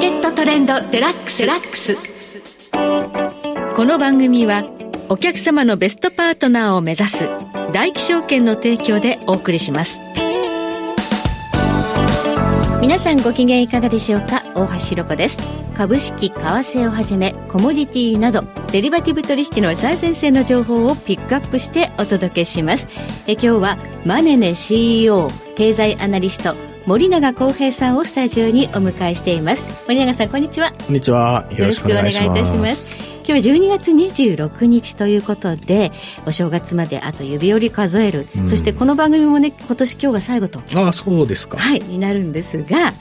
[0.00, 1.44] ーケットトレンドデラックス。
[1.44, 1.98] ラックス
[3.76, 4.64] この番組は
[5.10, 7.28] お客様のベストパートナーを目指す
[7.74, 10.00] 大気証券の提供でお送りします。
[12.80, 14.42] 皆さんご機嫌いかがでしょうか？
[14.54, 15.38] 大橋ひろ子です。
[15.76, 18.42] 株式為替をはじめコモディティなど
[18.72, 22.88] デリバティブ取引の最前線の情報をピックアップしてお届けします。
[23.26, 26.56] え今日はマネネ CEO 経済アナリスト
[26.86, 29.64] 森永康平さんをスタジオにお迎えしています。
[29.86, 30.72] 森永さんこんにちは。
[30.86, 31.46] こんにちは。
[31.52, 32.90] よろしくお願いいたします。
[33.28, 35.92] 今日は12月26日ということで
[36.26, 40.60] お正月まであと指折り数える、うん、そしてこの番組もね今年今日が最後と。
[40.74, 41.58] ああそうですか。
[41.58, 42.92] はいになるんですが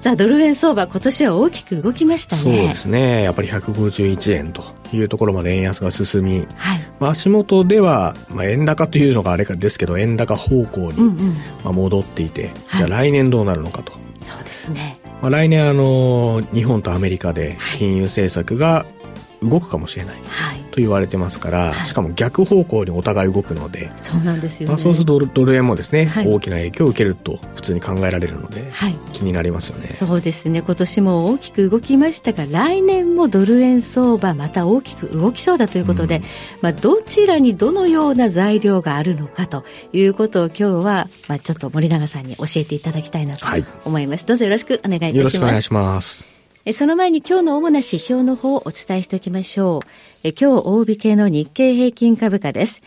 [0.00, 2.42] さあドル円相場今年は大きく動きましたね。
[2.42, 3.22] そうですね。
[3.22, 6.80] やっぱり151円というところまで円安が進み、はい。
[7.00, 11.02] まあ、足元では、まあ、円高というのがあれかですけど円高方向に、
[11.64, 14.98] まあ、戻っていて、じゃあ来年どうなるのかと、そうですね。
[15.20, 18.86] まあ、来年あの日本とアメリカで金融政策が
[19.42, 28.72] 動くかもしれない、はい、と言われてますから、はい、しかも逆方向にお互い動くのでそうなんですよ、ね、まあ、そうするとドル円もですね、はい、大きな影響を受けると普通に考えられるので、
[29.12, 29.88] 気になりますよね。
[29.88, 30.62] そうですね。
[30.62, 36.22] 今年も大きく動きましたが来年もドル円相場また大きく動きそうだということで、うん、
[36.62, 43.46] まあ、どちらにどのような材料があるのかということを今日は、まあ、ちょっと森永さんに教えていただきたいなと
[43.84, 45.16] 思います、どうぞよろしくお願いいたします。
[45.18, 46.34] よろしくお願いします。
[46.72, 50.13] その前に今日の主な指標の方をお伝えしておきましょう。
[50.26, 52.80] え今日大引けの日経平均株価です。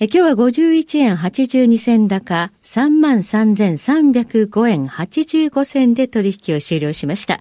[0.00, 7.40] え今日は51円82銭高、33,305円85銭で取引を終了しました。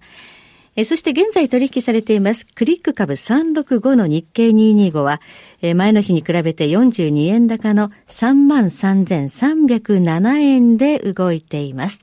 [0.76, 5.22] えそして現在取引されていますクリック株365の日経225は、
[5.64, 12.00] え前の日に比べて42円高の33,307円で動いています。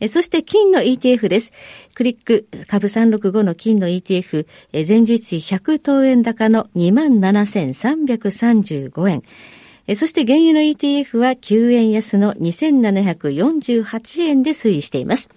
[0.00, 1.52] えそして金の ETF です。
[1.94, 9.22] クリック株365の金の ETF、え前日比100等円高の27,335円。
[9.86, 15.28] えそして原油の ETF は9円安の2748円で推移しています。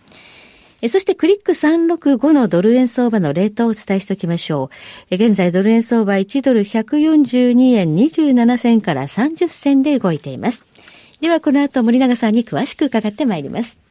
[0.88, 4.70] そしてクリック365のドル円相場のレートをお伝えしておきましょ
[5.12, 5.16] う。
[5.16, 10.64] 現在ドル円相場1ドル142円27銭から30銭で動いています。
[11.20, 13.89] ではこの後森永さんに詳しく伺ってまいります。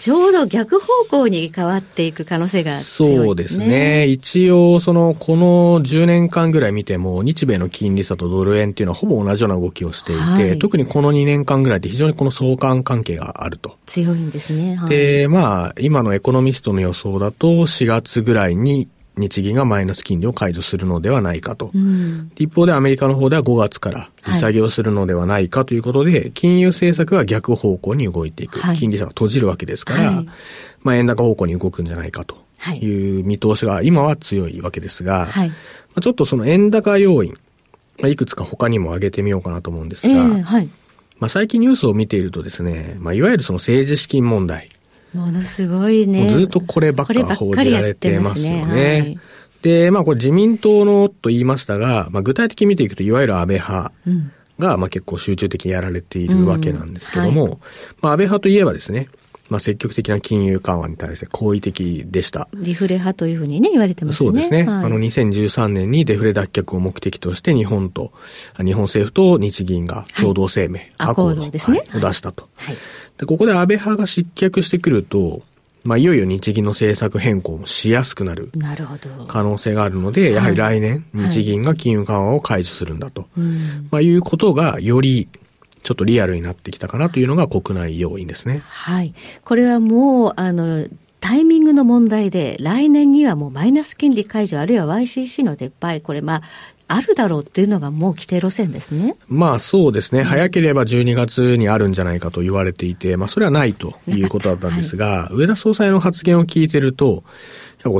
[0.00, 4.08] ちょうど逆方向に変わっていく可能性が強い、ね、そうですね。
[4.08, 13.76] 一応、その、この10年間ぐらい見ても、日米の金利差とドル円っていうのはほぼ同じような動きをしていて、はい、特にこの2年間ぐらいって非常にこの相関関係があると。
[13.86, 14.74] 強いんですね。
[14.74, 21.70] はい、で、まあ、今のエコノミストの予想だと、4月ぐらいに日銀がマイナス金利を解除するのではないかと。
[21.74, 28.60] うん、一方でアメリカの方では5月から利下げをするのではないかということで、はい、金融政策が逆方向に動いていく。
[28.60, 30.26] はい、金利差が閉じるわけですから、はい、
[30.82, 32.36] まあ円高方向に動くんじゃないかと
[32.72, 35.52] いう見通しが今は強いわけですが、ま
[35.96, 37.34] あ、ちょっとその円高要因、
[38.00, 40.68] まあ、いくつか他にも挙げてみようかなと思うんですが、えー、
[41.18, 44.70] まあ、最近ニュースを見ているとですね、まあ、いわゆるその政治資金問題、
[45.14, 46.28] ものすごいね。
[46.28, 48.66] ずっとこればっか報じられてますよね。
[48.66, 49.18] ねはい、
[49.62, 53.92] で、まあこれ自民党のと言いましたが、まあ具体的に見ていくと、いわゆる安倍派
[54.58, 57.50] が、まあ結構集中的にやられているわけなんですけども、うん。
[57.50, 57.58] はい、
[58.00, 59.08] まあ安倍派といえばですね、
[59.50, 62.48] まあ、積極的な金融緩和に対して好意的でした。
[62.54, 64.26] リフレ派というふうにね、言われてますね。
[64.26, 64.64] そうですね。
[64.64, 68.12] はい、あの、2013年にデフレ脱却を目的として日本と、
[68.64, 72.48] 日本政府と日銀が共同声明、はい、アコードですね、はい、を出したと。
[72.56, 72.76] はい、
[73.18, 75.42] で、ここで安倍派が失脚してくると、
[75.84, 78.50] まあ、いよいよ日銀の政策変更もしやすくなる
[79.28, 83.26] 可能性があるので、やはり来年、日銀が金融緩和を解除するんだと、
[83.90, 85.28] まあ、いうことがより
[85.84, 88.64] ちょっとリアルになってきたかなというのが国内要因ですね。
[88.66, 89.14] はい。
[89.44, 90.86] これはもう、あの、
[91.20, 96.42] タイミングの問題で、来年にはもうマイナス金利解除、あるいは YCC の撤廃、これまあ、
[96.86, 99.16] あるだろうっていうのがもう規定路線ですね。
[99.26, 100.22] まあそうですね。
[100.22, 107.24] 早ければ12月にあるんじゃないかと言われていて、まあそれはないということだったんですが、はい、上田総裁の発言を聞いてると、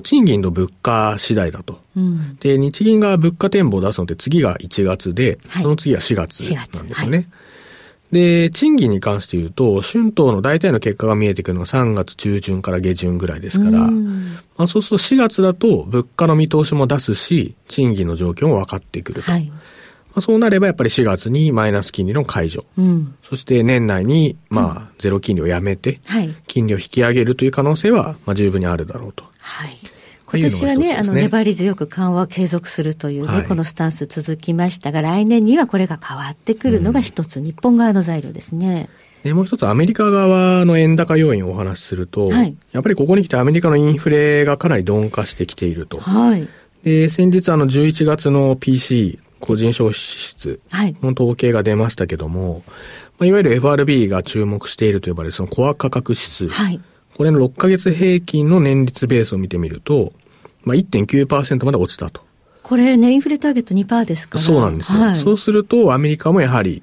[0.03, 1.81] 賃金と物価次第だと。
[1.97, 7.29] うん、で、日銀が物価展望を出すのって次が1月で、はい、その次は4月なんですよね。
[8.15, 19.33] で、賃金に関して言うと、春闘の大体の結果が見えてくるのが3月中旬から下旬ぐらいですから、まあ、そうすると4月だと物価の見通しも出すし、賃金の状況も分かってくると。
[19.33, 19.57] はい、ま
[20.15, 25.99] あ、そうなればやっぱり4月にマイナス金利の解除、うん、そして年内にまあゼロ金利をやめて、
[26.47, 29.25] 金利を引き上げるという可能性はまあ十分にあるだろうと。
[29.41, 29.77] はい
[30.37, 38.89] 今年はね、ねあの、粘り強く緩和を継続するというね、はい、このスタンス続きましたが、来年にはこれが変わってくるのが一つ、うん、日本側の材料ですね。
[39.25, 45.99] で、もう一つアメリカ側の円高要因をお話しすると、はい、やっぱりここに来てアメリカのインフレがかなり鈍化してきていると。
[45.99, 46.47] はい、
[46.83, 52.63] で、先日あの11月の PC 個人消費支出の統計が出ましたけども、
[53.19, 56.49] はい、いわゆる FRB が注目していると呼ばれるそのコア価格指数。
[56.49, 56.81] はい、
[57.17, 60.13] これの6ヶ月平均の年率ベースを見てみると、
[60.65, 62.23] まあ、1.9%まで落ちたと。
[62.63, 64.45] これね、インフレターゲット2%ですから。
[64.45, 65.01] そうなんですよ。
[65.01, 66.83] はい、そうすると、アメリカもやはり、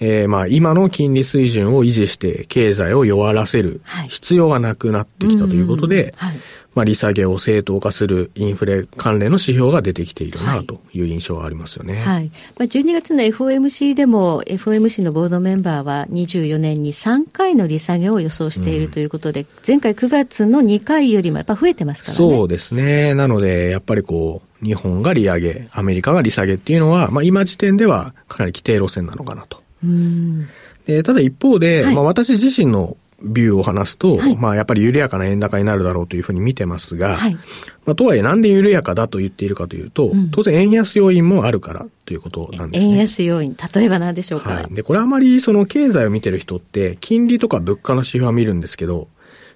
[0.00, 6.38] えー、まあ今の金利水準を維持して経済を弱らせる必要がなくなってきたということで、はい、
[6.78, 11.96] まあ利下げを正当化するインフレ関連の指標が出てきているなという印象がありますよね。
[12.04, 12.30] はい。
[12.56, 22.16] まあ、12月の FOMC でも FOMC のボードメンバーは24年に3回の利下げを予想しているということで、うん、前回9月の2回よりもやっぱ増えてますからね。
[22.16, 23.14] そうですね。
[23.14, 29.62] なので、やっぱりこう、日本が利上げ、アメリカが利下げっていうのは、まあ今時点ではかなり規定路線なのかなと。
[30.86, 37.34] でただ一方で、はい、まあ、私自身のビューを話すと、はい、まあやっぱり緩やかな円高になるだろうというふうに見てますが、はい、
[37.84, 42.94] まあとはいえなんで緩やかだと言っているかというと、うん、当然円安要因もあるからということなんですね。
[42.94, 44.50] 円安要因、例えば何でしょうか。
[44.50, 44.74] はい。
[44.74, 49.08] で、これあまりその経済を見てる人って金利とか物価の指標は見るんですけど、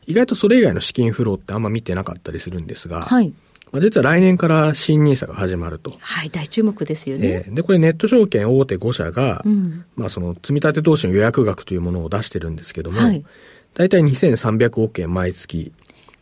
[0.07, 3.33] 意外とそれ以外の資金フローってあんま見てなかったりするんですが、はい。
[3.73, 5.95] まあ、実は来年から新ニーサが始まると。
[5.99, 7.45] はい、大注目ですよね。
[7.47, 13.25] えー、で、これネット証券大手5社が、うん、まあその積立投資の予約額というものを出してるんですけども、はい、
[13.75, 15.73] 大体2300億円毎月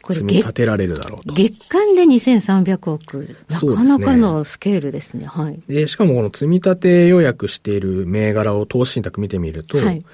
[0.08, 1.34] 積み立てられるだろうと。
[1.34, 3.36] 月間で2300億。
[3.48, 5.26] なかなかのスケールですね。
[5.26, 5.60] はい。
[5.68, 10.04] で、しかもこの積み立て予約している銘柄を投資信託見てみると、はい、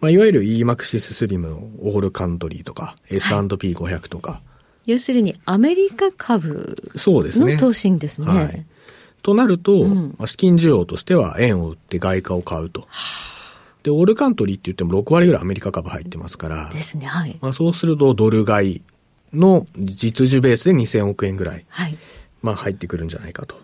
[0.00, 4.40] まあ、いわゆる EMAXIS スリムのオールカントリーとか、S&P500 とか、はい
[4.86, 8.26] 要するにアメリカ株の投資ですね。
[8.26, 8.66] すねはい、
[9.22, 12.86] となると、うん、資金需要としては円を売って外貨を買うと。
[13.84, 16.70] で、オールカントリーって言っても6割ぐらいアメリカ株入ってますから。
[16.72, 17.38] ですね、はい。
[17.40, 18.82] まあそうするとドル買い
[19.32, 21.96] の実需ベースで2000億円ぐらい、はい。
[22.42, 23.60] まあ入ってくるんじゃないかと。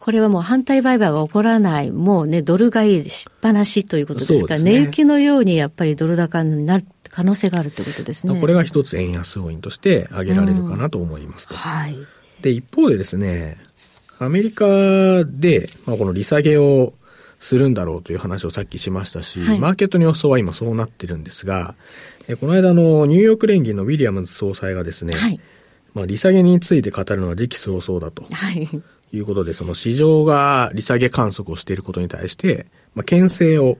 [0.00, 8.40] これはもう反対売買が起こらない、もうね、ドル買いしっぱなしということですから、ね、値行きのようにやっぱりドル高になる可能性があるということですね。
[8.40, 11.98] これが一つ円安要因として挙げられるかなと思います、うん、はい。
[12.40, 13.58] で、一方でですね、
[14.18, 16.94] アメリカで、まあ、この利下げを
[17.40, 21.74] するんだろうという話をさっきしましたし、はい、マーケットの予想は今そうなってるんですが、
[22.28, 25.40] えこの間のニューヨーク連銀のウィリアムズ総裁がですね、はい、
[25.94, 28.24] まあ、利下げについて語るのは時期尚早だと。
[28.30, 28.68] はい。
[29.10, 33.78] いうことで、その市場が利下げ観測をしていることに対して、まあ、牽制を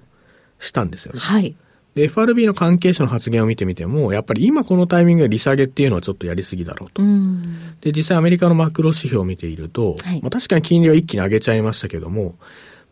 [0.58, 1.20] したんですよね。
[1.20, 1.54] はい。
[1.94, 7.02] で、FRB の関係者の発言を見てみても、やっぱり今このタイミングで利下げっていうのはちょっとやりすぎだろうと。
[7.02, 7.06] う
[7.82, 12.36] で、実際アメリカのマクロ指標を見ていると、はい、まあ、確かに金利は一気に上げちゃいましたけども、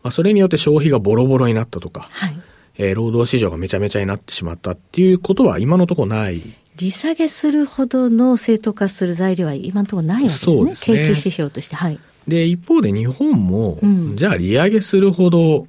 [0.03, 2.39] まあ、それによって消費がボロボロになったとか、はい、
[2.77, 6.41] えー、労働市場がめちゃめちゃになってしまったっていうことは今のところない。
[6.77, 10.55] 利下げするほどの正当化する材料は今のところないわけですね。
[10.55, 10.97] そうですね。
[10.97, 11.75] 景気指標として。
[11.75, 11.99] はい。
[12.27, 15.67] で、一方で日本も、うん、じゃあ利上げするほど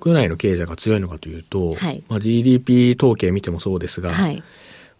[0.00, 4.42] 国内の経済が強いのかというと、はい、まあ、GDP 統計見てもそうですが、はい、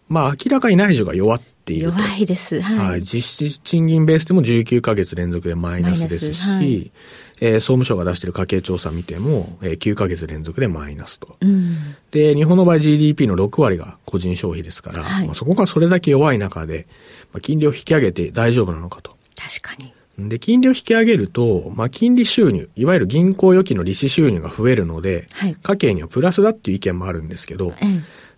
[0.07, 2.61] まあ明らかに内需が弱っっている弱いです。
[2.61, 2.77] はい。
[2.77, 6.91] はい、実質賃金ベースでも19ヶ月連続でマイナスですし、はい、
[7.39, 11.37] えー、総務省が出している家計調査見ても、えー、9ヶ月連続でマイナスと。
[11.39, 16.87] うん、で、日本の場合 GDP の6割が個人消費ですから、はい、まあ、そこがそれだけ弱い中で、
[17.33, 19.15] まあ、金利を引き上げて大丈夫なのかと。
[19.35, 19.93] 確かに。
[20.17, 27.73] で、金利を引き上げると、まあ、金利収入、いわゆる銀行預金の利子収入が増えるので、はい、家計にはプラスだっていう意見もあるんですけど、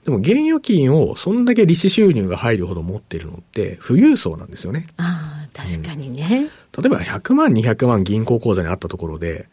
[0.06, 4.88] でも現預金をそんだけ利子収入が入るほど持っているのって富裕層なんですよね。
[4.98, 9.48] ああ、確かにね、うん、例えば100万、200万銀行口座にあったところで、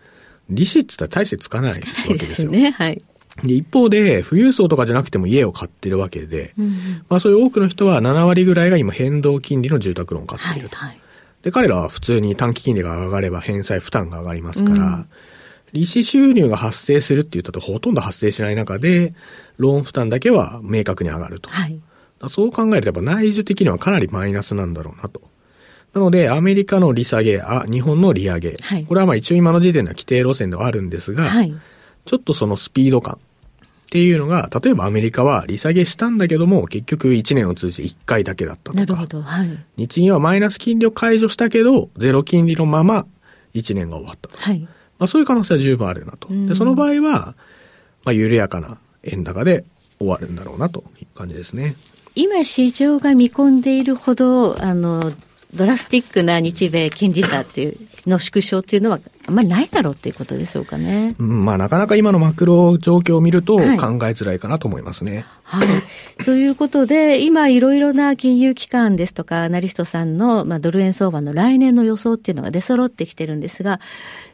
[0.48, 2.50] 利子って言ったら大してつかないわけですよ。
[2.50, 3.02] ね、はい。
[3.44, 10.76] で、一方で、富裕層とかじゃなくても家を買ってるわけで、うん、まあそういう多くの人は7割ぐらいが今変動金利の住宅ローンを買っていると。
[10.76, 11.00] はいはい
[11.46, 15.08] で、彼らは普通に短期金利が上がれば返済負担が上がりますから、うん、
[15.76, 19.14] 利子収入が発生するって言ったとほとんど発生しない中で、
[19.58, 21.50] ローン負担だけは明確に上がると。
[21.50, 21.78] はい、
[22.30, 25.20] そう考えるとやっぱ内需的にはかなりマイナスなんだろうなと。
[25.92, 28.56] なので、アメリカの利下げ、あ、日本の利上げ。
[28.60, 31.54] はい、これはまあ一応今の時点では規定路線ではあるんですが、はい、
[32.06, 38.78] ちょっとそのスピード感っていうのが、例えばアメリカは利下げしたんだけども、結局1年を通じて1回だけだったとか。
[38.78, 39.22] なるほど。
[39.22, 39.58] はい。
[39.76, 43.06] 日銀はマイナス金利を解除したけど、ゼロ金利のまま
[43.54, 44.36] 1年が終わったと。
[44.36, 44.66] はい。
[44.98, 46.28] まあそういう可能性は十分あるなと。
[46.30, 47.34] で、その場合は、
[48.04, 49.64] まあ緩やかな円高で
[49.98, 51.76] 終わるんだろうなという感じですね。
[52.14, 55.02] 今市場が見込んでいるほど、あの、
[55.54, 57.76] ドラスティックな日米金利差っていう
[58.06, 61.14] の縮小っていうのはあんまりないだろうっていうことでしょうかね。
[61.18, 63.66] うん、まあなかなか今のマクロ状況を見ると考え
[64.12, 65.24] づらいかなと思いますね。
[65.42, 65.68] はい。
[65.68, 65.78] は
[66.20, 73.80] い、ということで、今いろいろな金融機関ですとかアナリストさんの、まあ、ドル円相場の来年の予想っていうのが出揃ってきてるんですが、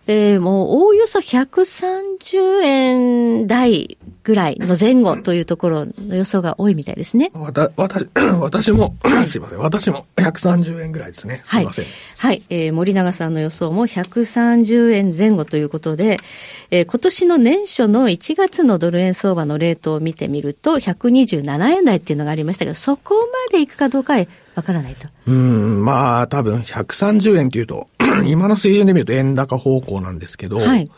[0.07, 7.31] えー、もうおおよそ130円台ぐらいの前後というところの予想が多いみたいですね。
[7.35, 8.09] わた、私、
[8.41, 8.95] 私も、
[9.27, 9.59] すいません。
[9.59, 11.43] 私も130円ぐらいですね。
[11.45, 11.85] すいません。
[11.85, 11.95] はい。
[12.17, 16.19] はい、えー、森永さんの予想も130円前後ということで、
[16.71, 24.15] えー、今年の年初の1月のドル円相場のレートを見てみると、127円台っていうのがありましたけど、そこまでいくかどうか
[24.55, 25.09] わからないと。
[25.27, 27.89] うん、まあ、多分130円っていうと、
[28.27, 30.91] 今の水準で見ると円高方向なんですけど、はい。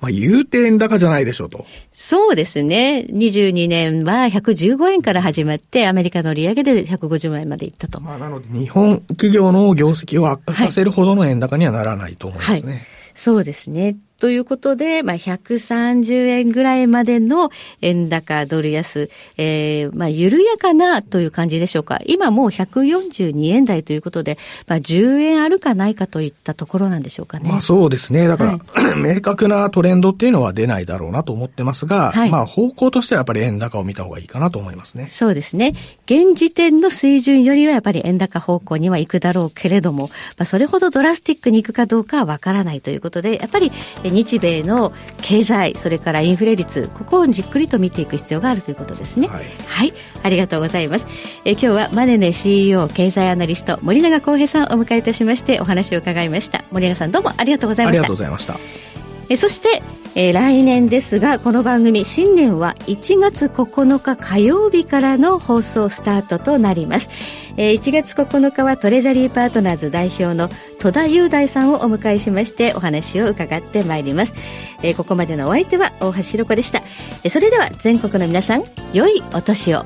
[0.00, 1.66] まあ、言うて円高じゃないでしょうと。
[1.92, 3.06] そうですね。
[3.10, 8.00] 22年は115円から始まって、アメリカの利上げで150円までいったと。
[8.00, 12.72] まあ、なので、日本企業の業績を悪化させるほどの円高にはならないと思いますね。
[12.72, 12.80] はい、
[13.14, 13.96] そうですね。
[14.20, 17.50] ということで、まあ、130円ぐらいまでの
[17.80, 19.08] 円高ドル安、
[19.38, 21.98] えー、まあ、緩やかなという感じでしょうか。
[22.04, 24.36] 今もう142円台ということで、
[24.68, 27.48] まあ、10円あるかないかといったところなんでしょうかね。
[27.48, 28.28] まあ、そうですね。
[28.28, 28.58] だから、は
[28.94, 35.08] い、 明確なトレンドっていうのは出ないだろうなと思ってますが、はい、まあ、方向としてはやっぱり円高を見た方がいいかなと思いますね。
[35.08, 35.72] そうですね。
[36.04, 43.72] 現時点の水準よりはやっぱり円高方向には行くだろうけれども、まあ、それほどドラスティックに行くかどうかはわからないということで、やっぱり
[44.10, 49.28] 日米の経済それからインフレ率ここをじっくりと見ていく必要があるということですね。
[49.28, 51.06] はい、はい、ありがとうございます。
[51.44, 56.64] え今日はマネネ CEO 経済アナリスト森永康平さんをお迎えいたしましてお話を伺いました。
[56.70, 58.02] 森永さんどうもありがとうございました。
[58.02, 58.89] ありがとうございました
[59.30, 59.82] えそして
[60.14, 67.08] えー、来年ですがこの番組新年は1月9日火曜日からの放送スタートとなります、
[67.56, 70.48] えー、1月9日はトレジャリーパートナーズ代表の
[70.80, 74.34] 戸田雄大さんをお迎えしましてお話を伺ってまいります、
[74.82, 76.80] えー、ここまでのお相手は大橋ろ子でした、
[77.22, 79.84] えー、それでは全国の皆さん良いお年を。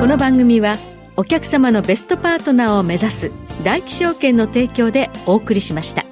[0.00, 0.74] この番組は
[1.16, 3.30] お客様のベストパートナーを目指す
[3.64, 6.11] 大気証券の提供でお送りしました。